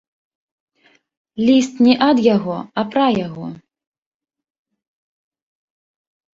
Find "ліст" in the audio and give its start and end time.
1.49-1.73